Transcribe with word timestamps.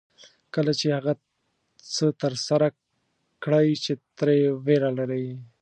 کله 0.53 0.71
چې 0.79 0.87
هغه 0.97 1.13
څه 1.95 2.05
ترسره 2.21 2.67
کړئ 3.43 3.67
چې 3.83 3.93
ترې 4.17 4.37
وېره 4.65 4.91
لرئ. 4.99 5.27